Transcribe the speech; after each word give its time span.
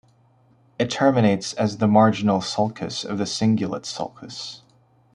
It 0.79 0.89
terminates 0.89 1.53
as 1.53 1.77
the 1.77 1.87
marginal 1.87 2.39
sulcus 2.41 3.05
of 3.05 3.19
the 3.19 3.25
cingulate 3.25 3.85
sulcus. 3.85 4.61